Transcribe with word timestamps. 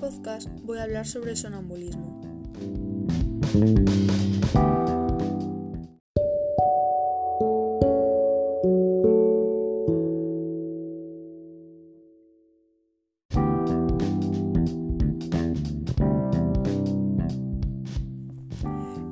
podcast 0.00 0.48
voy 0.62 0.78
a 0.78 0.84
hablar 0.84 1.06
sobre 1.06 1.36
sonambulismo. 1.36 2.18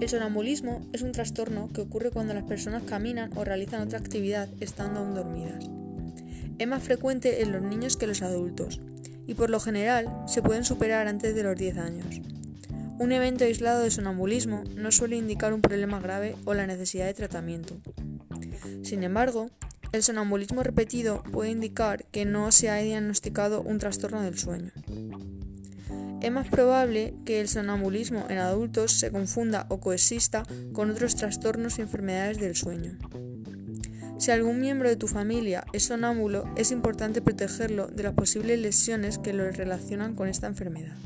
El 0.00 0.08
sonambulismo 0.08 0.88
es 0.94 1.02
un 1.02 1.12
trastorno 1.12 1.68
que 1.68 1.82
ocurre 1.82 2.10
cuando 2.10 2.32
las 2.32 2.44
personas 2.44 2.84
caminan 2.84 3.30
o 3.36 3.44
realizan 3.44 3.82
otra 3.82 3.98
actividad 3.98 4.48
estando 4.60 5.00
aún 5.00 5.14
dormidas. 5.14 5.68
Es 6.58 6.66
más 6.66 6.82
frecuente 6.82 7.42
en 7.42 7.52
los 7.52 7.60
niños 7.60 7.98
que 7.98 8.06
en 8.06 8.10
los 8.10 8.22
adultos 8.22 8.80
y 9.28 9.34
por 9.34 9.50
lo 9.50 9.60
general 9.60 10.08
se 10.26 10.42
pueden 10.42 10.64
superar 10.64 11.06
antes 11.06 11.36
de 11.36 11.42
los 11.44 11.56
10 11.56 11.78
años. 11.78 12.06
Un 12.98 13.12
evento 13.12 13.44
aislado 13.44 13.82
de 13.82 13.92
sonambulismo 13.92 14.64
no 14.74 14.90
suele 14.90 15.16
indicar 15.16 15.52
un 15.52 15.60
problema 15.60 16.00
grave 16.00 16.34
o 16.46 16.54
la 16.54 16.66
necesidad 16.66 17.06
de 17.06 17.14
tratamiento. 17.14 17.76
Sin 18.82 19.04
embargo, 19.04 19.50
el 19.92 20.02
sonambulismo 20.02 20.62
repetido 20.62 21.22
puede 21.30 21.50
indicar 21.50 22.06
que 22.06 22.24
no 22.24 22.50
se 22.50 22.70
ha 22.70 22.76
diagnosticado 22.76 23.60
un 23.62 23.78
trastorno 23.78 24.22
del 24.22 24.38
sueño. 24.38 24.72
Es 26.22 26.32
más 26.32 26.48
probable 26.48 27.14
que 27.24 27.40
el 27.40 27.48
sonambulismo 27.48 28.26
en 28.28 28.38
adultos 28.38 28.92
se 28.92 29.12
confunda 29.12 29.66
o 29.68 29.78
coexista 29.78 30.42
con 30.72 30.90
otros 30.90 31.14
trastornos 31.14 31.78
y 31.78 31.82
enfermedades 31.82 32.40
del 32.40 32.56
sueño. 32.56 32.98
Si 34.18 34.32
algún 34.32 34.60
miembro 34.60 34.88
de 34.88 34.96
tu 34.96 35.06
familia 35.06 35.64
es 35.72 35.84
sonámbulo, 35.84 36.44
es 36.56 36.72
importante 36.72 37.22
protegerlo 37.22 37.86
de 37.86 38.02
las 38.02 38.14
posibles 38.14 38.58
lesiones 38.58 39.16
que 39.16 39.32
lo 39.32 39.48
relacionan 39.48 40.16
con 40.16 40.26
esta 40.26 40.48
enfermedad. 40.48 40.96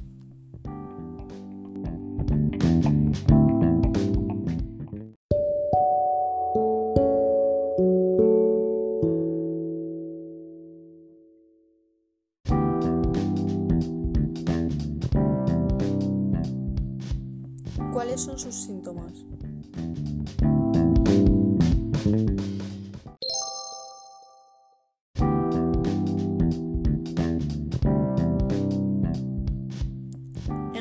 ¿Cuáles 17.93 18.23
son 18.23 18.39
sus 18.39 18.55
síntomas? 18.55 19.32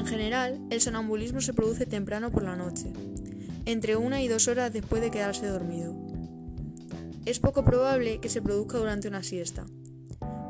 En 0.02 0.08
general, 0.08 0.60
el 0.72 0.82
sonambulismo 0.82 1.42
se 1.42 1.54
produce 1.54 1.86
temprano 1.86 2.32
por 2.32 2.42
la 2.42 2.56
noche, 2.56 2.92
entre 3.66 3.98
una 3.98 4.20
y 4.24 4.28
dos 4.28 4.48
horas 4.48 4.74
después 4.74 5.00
de 5.00 5.12
quedarse 5.12 5.46
dormido. 5.46 5.96
Es 7.28 7.40
poco 7.40 7.64
probable 7.64 8.20
que 8.20 8.28
se 8.28 8.42
produzca 8.42 8.80
durante 8.80 9.08
una 9.08 9.22
siesta. 9.22 9.64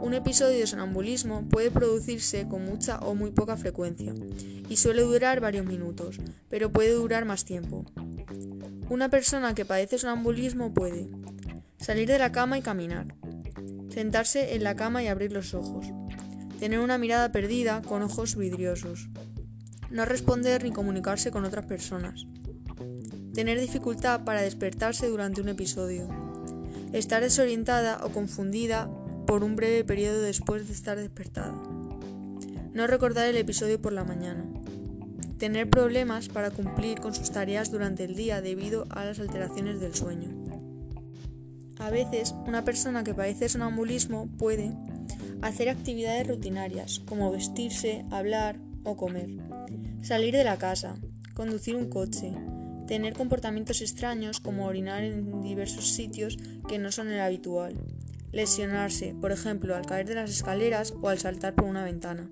Un 0.01 0.13
episodio 0.13 0.57
de 0.57 0.67
sonambulismo 0.67 1.49
puede 1.49 1.69
producirse 1.69 2.47
con 2.47 2.63
mucha 2.63 2.99
o 2.99 3.13
muy 3.13 3.31
poca 3.31 3.57
frecuencia 3.57 4.13
y 4.69 4.77
suele 4.77 5.01
durar 5.01 5.41
varios 5.41 5.65
minutos, 5.65 6.19
pero 6.47 6.71
puede 6.71 6.93
durar 6.93 7.25
más 7.25 7.43
tiempo. 7.43 7.83
Una 8.89 9.09
persona 9.09 9.53
que 9.53 9.65
padece 9.65 9.97
sonambulismo 9.97 10.73
puede 10.73 11.09
salir 11.77 12.07
de 12.07 12.19
la 12.19 12.31
cama 12.31 12.57
y 12.57 12.61
caminar, 12.61 13.15
sentarse 13.89 14.55
en 14.55 14.63
la 14.63 14.77
cama 14.77 15.03
y 15.03 15.07
abrir 15.07 15.33
los 15.33 15.53
ojos, 15.53 15.87
tener 16.57 16.79
una 16.79 16.97
mirada 16.97 17.33
perdida 17.33 17.81
con 17.81 18.01
ojos 18.01 18.37
vidriosos, 18.37 19.09
no 19.91 20.05
responder 20.05 20.63
ni 20.63 20.71
comunicarse 20.71 21.31
con 21.31 21.45
otras 21.45 21.65
personas, 21.65 22.25
tener 23.33 23.59
dificultad 23.59 24.23
para 24.23 24.41
despertarse 24.41 25.07
durante 25.07 25.41
un 25.41 25.49
episodio, 25.49 26.07
estar 26.93 27.21
desorientada 27.21 27.99
o 28.03 28.09
confundida 28.09 28.89
por 29.27 29.43
un 29.43 29.55
breve 29.55 29.83
periodo 29.83 30.21
después 30.21 30.67
de 30.67 30.73
estar 30.73 30.97
despertada, 30.97 31.53
no 32.73 32.87
recordar 32.87 33.27
el 33.27 33.37
episodio 33.37 33.81
por 33.81 33.93
la 33.93 34.05
mañana, 34.05 34.45
tener 35.37 35.69
problemas 35.69 36.29
para 36.29 36.51
cumplir 36.51 36.99
con 36.99 37.13
sus 37.13 37.31
tareas 37.31 37.71
durante 37.71 38.05
el 38.05 38.15
día 38.15 38.41
debido 38.41 38.85
a 38.91 39.05
las 39.05 39.19
alteraciones 39.19 39.79
del 39.81 39.93
sueño. 39.93 40.29
A 41.79 41.89
veces, 41.89 42.35
una 42.45 42.63
persona 42.63 43.03
que 43.03 43.15
padece 43.15 43.49
sonambulismo 43.49 44.27
puede 44.37 44.71
hacer 45.41 45.67
actividades 45.67 46.27
rutinarias 46.27 46.99
como 46.99 47.31
vestirse, 47.31 48.05
hablar 48.11 48.59
o 48.83 48.95
comer, 48.95 49.29
salir 50.01 50.35
de 50.35 50.43
la 50.43 50.57
casa, 50.57 50.95
conducir 51.33 51.75
un 51.75 51.89
coche, 51.89 52.33
tener 52.87 53.13
comportamientos 53.13 53.81
extraños 53.81 54.39
como 54.39 54.65
orinar 54.65 55.03
en 55.03 55.41
diversos 55.41 55.89
sitios 55.89 56.37
que 56.67 56.79
no 56.79 56.91
son 56.91 57.09
el 57.09 57.19
habitual, 57.19 57.77
lesionarse, 58.31 59.15
por 59.19 59.31
ejemplo, 59.31 59.75
al 59.75 59.85
caer 59.85 60.07
de 60.07 60.15
las 60.15 60.29
escaleras 60.29 60.93
o 61.01 61.09
al 61.09 61.19
saltar 61.19 61.55
por 61.55 61.65
una 61.65 61.83
ventana, 61.83 62.29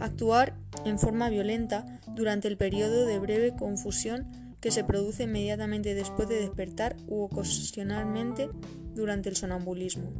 actuar 0.00 0.56
en 0.84 0.98
forma 0.98 1.28
violenta 1.28 2.00
durante 2.14 2.48
el 2.48 2.56
periodo 2.56 3.06
de 3.06 3.18
breve 3.18 3.54
confusión 3.54 4.56
que 4.60 4.70
se 4.70 4.84
produce 4.84 5.24
inmediatamente 5.24 5.94
después 5.94 6.28
de 6.28 6.40
despertar 6.40 6.96
u 7.06 7.22
ocasionalmente 7.22 8.48
durante 8.94 9.28
el 9.28 9.36
sonambulismo. 9.36 10.10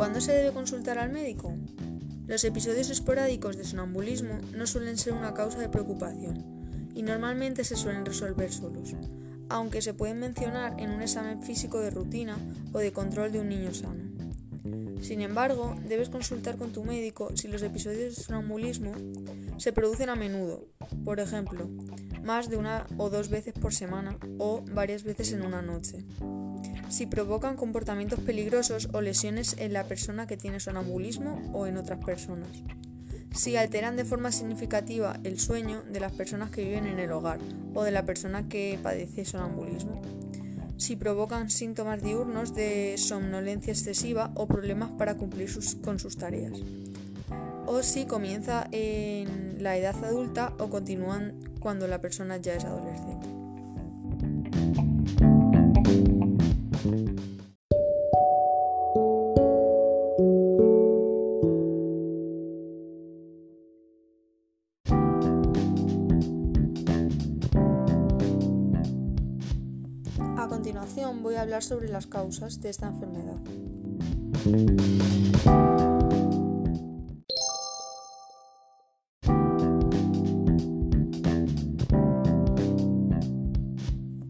¿Cuándo 0.00 0.22
se 0.22 0.32
debe 0.32 0.52
consultar 0.52 0.98
al 0.98 1.12
médico? 1.12 1.52
Los 2.26 2.42
episodios 2.44 2.88
esporádicos 2.88 3.58
de 3.58 3.64
sonambulismo 3.64 4.38
no 4.56 4.66
suelen 4.66 4.96
ser 4.96 5.12
una 5.12 5.34
causa 5.34 5.58
de 5.58 5.68
preocupación 5.68 6.88
y 6.94 7.02
normalmente 7.02 7.64
se 7.64 7.76
suelen 7.76 8.06
resolver 8.06 8.50
solos, 8.50 8.94
aunque 9.50 9.82
se 9.82 9.92
pueden 9.92 10.18
mencionar 10.18 10.80
en 10.80 10.88
un 10.88 11.02
examen 11.02 11.42
físico 11.42 11.80
de 11.80 11.90
rutina 11.90 12.38
o 12.72 12.78
de 12.78 12.94
control 12.94 13.30
de 13.30 13.40
un 13.40 13.50
niño 13.50 13.74
sano. 13.74 14.02
Sin 15.02 15.20
embargo, 15.20 15.76
debes 15.86 16.08
consultar 16.08 16.56
con 16.56 16.72
tu 16.72 16.82
médico 16.82 17.36
si 17.36 17.48
los 17.48 17.60
episodios 17.60 18.16
de 18.16 18.22
sonambulismo 18.22 18.92
se 19.58 19.74
producen 19.74 20.08
a 20.08 20.16
menudo, 20.16 20.64
por 21.04 21.20
ejemplo, 21.20 21.68
más 22.24 22.48
de 22.48 22.56
una 22.56 22.86
o 22.96 23.10
dos 23.10 23.28
veces 23.28 23.52
por 23.52 23.74
semana 23.74 24.16
o 24.38 24.64
varias 24.72 25.02
veces 25.02 25.30
en 25.34 25.44
una 25.44 25.60
noche 25.60 26.06
si 26.90 27.06
provocan 27.06 27.56
comportamientos 27.56 28.20
peligrosos 28.20 28.88
o 28.92 29.00
lesiones 29.00 29.54
en 29.58 29.72
la 29.72 29.84
persona 29.84 30.26
que 30.26 30.36
tiene 30.36 30.60
sonambulismo 30.60 31.40
o 31.54 31.66
en 31.66 31.76
otras 31.76 32.04
personas, 32.04 32.48
si 33.34 33.56
alteran 33.56 33.96
de 33.96 34.04
forma 34.04 34.32
significativa 34.32 35.18
el 35.22 35.38
sueño 35.38 35.82
de 35.84 36.00
las 36.00 36.12
personas 36.12 36.50
que 36.50 36.64
viven 36.64 36.86
en 36.86 36.98
el 36.98 37.12
hogar 37.12 37.38
o 37.74 37.84
de 37.84 37.92
la 37.92 38.04
persona 38.04 38.48
que 38.48 38.78
padece 38.82 39.24
sonambulismo, 39.24 40.02
si 40.76 40.96
provocan 40.96 41.48
síntomas 41.48 42.02
diurnos 42.02 42.54
de 42.54 42.96
somnolencia 42.98 43.72
excesiva 43.72 44.32
o 44.34 44.46
problemas 44.48 44.90
para 44.90 45.16
cumplir 45.16 45.48
con 45.84 46.00
sus 46.00 46.16
tareas, 46.16 46.58
o 47.66 47.84
si 47.84 48.04
comienza 48.04 48.66
en 48.72 49.62
la 49.62 49.76
edad 49.76 49.94
adulta 50.04 50.54
o 50.58 50.68
continúan 50.68 51.38
cuando 51.60 51.86
la 51.86 52.00
persona 52.00 52.38
ya 52.38 52.54
es 52.54 52.64
adolescente. 52.64 53.29
Sobre 71.58 71.88
las 71.88 72.06
causas 72.06 72.60
de 72.60 72.70
esta 72.70 72.86
enfermedad. 72.86 73.40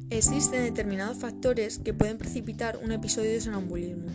Existen 0.08 0.64
determinados 0.64 1.18
factores 1.18 1.78
que 1.78 1.94
pueden 1.94 2.18
precipitar 2.18 2.78
un 2.82 2.92
episodio 2.92 3.30
de 3.30 3.40
sonambulismo. 3.40 4.08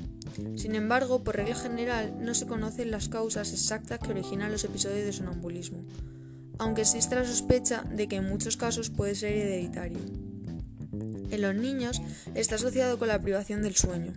Sin 0.56 0.76
embargo, 0.76 1.24
por 1.24 1.36
regla 1.36 1.56
general, 1.56 2.16
no 2.20 2.34
se 2.34 2.46
conocen 2.46 2.92
las 2.92 3.08
causas 3.08 3.54
exactas 3.54 4.00
que 4.00 4.12
originan 4.12 4.52
los 4.52 4.64
episodios 4.64 5.06
de 5.06 5.14
sonambulismo, 5.14 5.86
aunque 6.58 6.82
existe 6.82 7.16
la 7.16 7.26
sospecha 7.26 7.84
de 7.84 8.08
que 8.08 8.18
en 8.18 8.28
muchos 8.28 8.58
casos 8.58 8.90
puede 8.90 9.16
ser 9.16 9.34
hereditario. 9.34 10.00
En 11.30 11.42
los 11.42 11.56
niños 11.56 12.02
está 12.34 12.56
asociado 12.56 12.98
con 13.00 13.08
la 13.08 13.20
privación 13.20 13.62
del 13.62 13.76
sueño, 13.76 14.14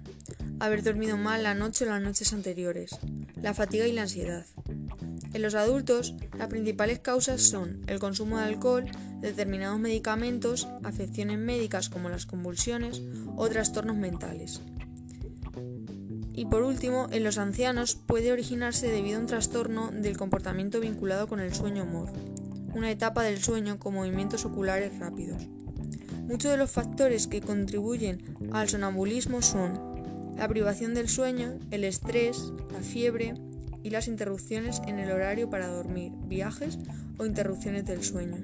haber 0.61 0.83
dormido 0.83 1.17
mal 1.17 1.43
la 1.43 1.55
noche 1.55 1.85
o 1.85 1.89
las 1.89 2.03
noches 2.03 2.33
anteriores, 2.33 2.91
la 3.41 3.55
fatiga 3.55 3.87
y 3.87 3.93
la 3.93 4.03
ansiedad, 4.03 4.47
En 5.33 5.43
los 5.43 5.55
adultos, 5.55 6.15
las 6.39 6.49
principales 6.49 7.01
causas 7.01 7.43
son 7.43 7.83
el 7.87 7.99
consumo 7.99 8.39
de 8.39 8.45
alcohol, 8.45 8.87
determinados 9.21 9.79
medicamentos, 9.79 10.69
afecciones 10.83 11.39
médicas 11.39 11.91
como 11.91 12.09
las 12.09 12.25
convulsiones 12.25 13.03
o 13.37 13.49
trastornos 13.49 13.97
mentales. 13.97 14.63
Y 16.33 16.47
por 16.47 16.63
último, 16.63 17.09
en 17.11 17.25
los 17.25 17.37
ancianos 17.37 17.97
puede 17.97 18.33
originarse 18.33 18.89
debido 18.89 19.19
a 19.19 19.21
un 19.21 19.27
trastorno 19.27 19.91
del 19.91 20.17
comportamiento 20.17 20.81
vinculado 20.81 21.27
con 21.27 21.41
el 21.41 21.53
sueño 21.53 21.83
humor, 21.83 22.11
una 22.75 22.91
etapa 22.91 23.23
del 23.23 23.43
sueño 23.43 23.79
con 23.79 23.95
movimientos 23.95 24.45
oculares 24.45 24.99
rápidos. 24.99 25.49
Muchos 26.29 26.51
de 26.51 26.59
los 26.59 26.71
factores 26.71 27.27
que 27.27 27.41
contribuyen 27.41 28.23
al 28.53 28.69
sonambulismo 28.69 29.43
son 29.43 30.35
la 30.37 30.47
privación 30.47 30.95
del 30.95 31.09
sueño, 31.09 31.59
el 31.71 31.85
estrés, 31.85 32.53
la 32.71 32.81
fiebre, 32.81 33.35
y 33.83 33.91
las 33.91 34.09
interrupciones 34.09 34.83
en 34.87 34.99
el 34.99 35.11
horario 35.11 35.49
para 35.49 35.69
dormir, 35.69 36.13
viajes 36.27 36.79
o 37.17 37.25
interrupciones 37.27 37.87
del 37.87 38.03
sueño. 38.03 38.37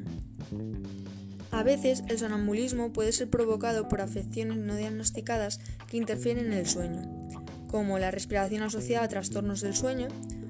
A 1.50 1.62
veces 1.62 2.02
el 2.08 2.19
sonambulismo 2.19 2.92
puede 2.92 3.12
ser 3.12 3.28
provocado 3.28 3.88
por 3.88 4.00
afecciones 4.00 4.56
no 4.56 4.75
diagnosticadas 4.75 5.60
que 5.86 5.98
interfieren 5.98 6.46
en 6.46 6.54
el 6.54 6.66
sueño, 6.66 7.28
como 7.69 7.98
la 7.98 8.10
respiración 8.10 8.62
asociada 8.62 9.04
a 9.04 9.08
trastornos 9.08 9.60
del 9.60 9.75
sueño, 9.75 10.08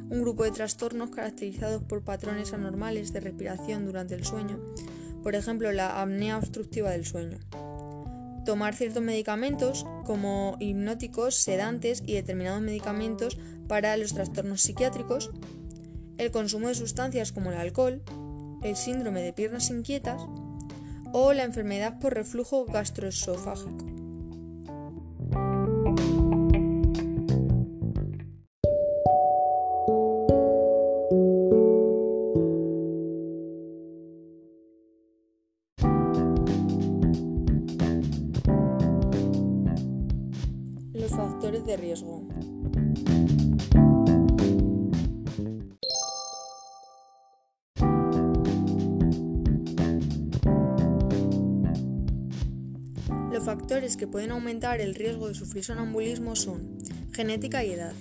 un 0.09 0.23
grupo 0.23 0.45
de 0.45 0.53
trastornos 0.53 1.11
caracterizados 1.11 1.83
por 1.83 2.03
patrones 2.03 2.53
anormales 2.53 3.13
de 3.13 3.21
respiración 3.21 3.87
durante 3.87 4.15
el 4.15 4.25
sueño, 4.25 4.61
por 5.25 5.35
ejemplo 5.35 5.73
la 5.73 6.01
apnea 6.01 6.39
obstructiva 6.39 6.91
del 6.91 7.07
sueño. 7.07 7.39
Tomar 8.45 8.75
ciertos 8.75 9.03
medicamentos 9.03 9.87
como 10.05 10.57
hipnóticos, 10.61 11.35
sedantes 11.35 12.03
y 12.07 12.13
determinados 12.13 12.61
medicamentos 12.61 13.39
para 13.67 13.97
los 13.97 14.13
trastornos 14.13 14.61
psiquiátricos, 14.61 15.31
el 16.19 16.31
consumo 16.31 16.69
de 16.69 16.75
sustancias 16.75 17.33
como 17.33 17.51
el 17.51 17.57
alcohol, 17.57 18.03
el 18.63 18.77
síndrome 18.77 19.23
de 19.23 19.33
piernas 19.33 19.71
inquietas 19.71 20.21
o 21.13 21.33
la 21.33 21.45
enfermedad 21.45 21.99
por 21.99 22.15
reflujo 22.15 22.67
gastroesofágico. 22.67 23.94
De 41.63 41.77
riesgo. 41.77 42.27
Los 53.33 53.45
factores 53.45 53.97
que 53.97 54.07
pueden 54.07 54.33
aumentar 54.33 54.81
el 54.81 54.95
riesgo 54.95 55.29
de 55.29 55.35
sufrir 55.35 55.65
sonambulismo 55.65 56.35
son 56.35 56.79
genética 57.13 57.65
y 57.65 57.73
edad. 57.73 57.93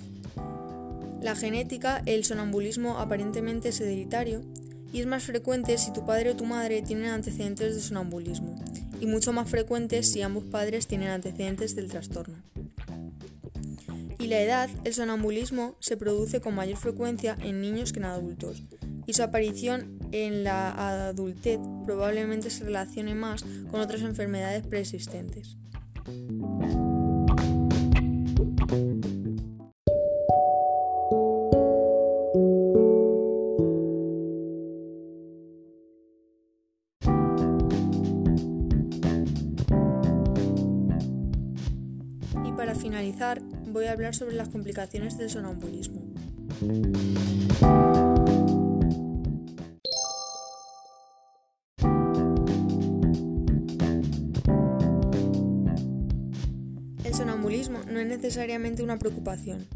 La 1.22 1.36
genética, 1.36 2.02
el 2.06 2.24
sonambulismo 2.24 2.98
aparentemente 2.98 3.68
es 3.68 3.80
hereditario 3.80 4.42
y 4.92 5.00
es 5.00 5.06
más 5.06 5.22
frecuente 5.22 5.78
si 5.78 5.92
tu 5.92 6.04
padre 6.04 6.30
o 6.30 6.36
tu 6.36 6.44
madre 6.44 6.82
tienen 6.82 7.10
antecedentes 7.10 7.74
de 7.74 7.80
sonambulismo 7.80 8.56
y 9.00 9.06
mucho 9.06 9.32
más 9.32 9.48
frecuente 9.48 10.02
si 10.02 10.22
ambos 10.22 10.44
padres 10.44 10.86
tienen 10.86 11.08
antecedentes 11.08 11.74
del 11.74 11.88
trastorno. 11.88 12.36
Y 14.24 14.26
la 14.26 14.40
edad, 14.40 14.70
el 14.84 14.94
sonambulismo 14.94 15.76
se 15.80 15.98
produce 15.98 16.40
con 16.40 16.54
mayor 16.54 16.78
frecuencia 16.78 17.36
en 17.42 17.60
niños 17.60 17.92
que 17.92 17.98
en 17.98 18.06
adultos, 18.06 18.62
y 19.04 19.12
su 19.12 19.22
aparición 19.22 19.98
en 20.12 20.44
la 20.44 21.08
adultez 21.08 21.60
probablemente 21.84 22.48
se 22.48 22.64
relacione 22.64 23.14
más 23.14 23.44
con 23.70 23.82
otras 23.82 24.00
enfermedades 24.00 24.66
preexistentes. 24.66 25.58
Y 42.42 42.52
para 42.56 42.74
finalizar, 42.74 43.42
voy 43.74 43.86
a 43.86 43.92
hablar 43.92 44.14
sobre 44.14 44.36
las 44.36 44.48
complicaciones 44.50 45.18
del 45.18 45.28
sonambulismo. 45.28 46.00
El 57.02 57.14
sonambulismo 57.14 57.80
no 57.90 57.98
es 57.98 58.06
necesariamente 58.06 58.84
una 58.84 59.00
preocupación, 59.00 59.66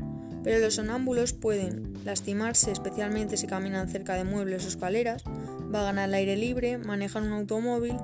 pero 0.44 0.60
los 0.60 0.74
sonámbulos 0.74 1.32
pueden 1.32 1.94
lastimarse 2.04 2.70
especialmente 2.70 3.36
si 3.36 3.48
caminan 3.48 3.88
cerca 3.88 4.14
de 4.14 4.22
muebles 4.22 4.64
o 4.64 4.68
escaleras, 4.68 5.24
vagan 5.70 5.98
al 5.98 6.14
aire 6.14 6.36
libre, 6.36 6.78
manejan 6.78 7.24
un 7.24 7.32
automóvil 7.32 7.96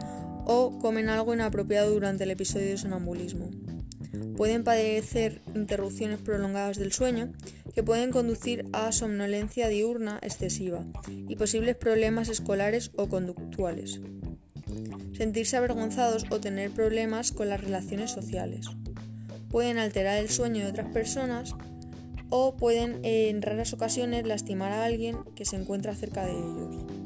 o 0.44 0.76
comen 0.80 1.08
algo 1.08 1.34
inapropiado 1.34 1.92
durante 1.92 2.24
el 2.24 2.32
episodio 2.32 2.66
de 2.66 2.78
sonambulismo. 2.78 3.63
Pueden 4.36 4.64
padecer 4.64 5.40
interrupciones 5.54 6.18
prolongadas 6.18 6.78
del 6.78 6.92
sueño 6.92 7.32
que 7.74 7.82
pueden 7.82 8.10
conducir 8.10 8.66
a 8.72 8.92
somnolencia 8.92 9.68
diurna 9.68 10.18
excesiva 10.22 10.84
y 11.08 11.36
posibles 11.36 11.76
problemas 11.76 12.28
escolares 12.28 12.90
o 12.96 13.08
conductuales. 13.08 14.00
Sentirse 15.16 15.56
avergonzados 15.56 16.24
o 16.30 16.40
tener 16.40 16.70
problemas 16.70 17.30
con 17.30 17.48
las 17.48 17.62
relaciones 17.62 18.10
sociales 18.10 18.66
pueden 19.54 19.78
alterar 19.78 20.18
el 20.18 20.30
sueño 20.30 20.64
de 20.64 20.70
otras 20.70 20.92
personas 20.92 21.54
o 22.28 22.56
pueden 22.56 22.98
en 23.04 23.40
raras 23.40 23.72
ocasiones 23.72 24.26
lastimar 24.26 24.72
a 24.72 24.84
alguien 24.84 25.18
que 25.36 25.44
se 25.44 25.54
encuentra 25.54 25.94
cerca 25.94 26.24
de 26.24 26.32
ellos. 26.32 27.03